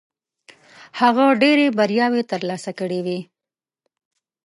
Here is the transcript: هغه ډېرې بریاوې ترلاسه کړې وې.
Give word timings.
هغه 0.99 1.25
ډېرې 1.41 1.65
بریاوې 1.77 2.21
ترلاسه 2.31 2.71
کړې 2.79 2.99
وې. 3.05 3.19